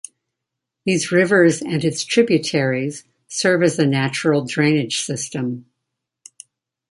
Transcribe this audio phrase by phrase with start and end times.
[0.83, 5.67] These rivers and its tributaries serve as natural drainage system.